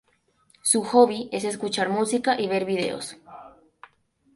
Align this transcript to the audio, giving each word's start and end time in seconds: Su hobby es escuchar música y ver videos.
Su 0.63 0.81
hobby 0.81 1.29
es 1.31 1.43
escuchar 1.43 1.89
música 1.89 2.41
y 2.41 2.47
ver 2.47 2.65
videos. 2.65 3.17